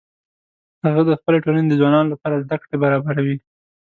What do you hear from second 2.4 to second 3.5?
زده کړې برابروي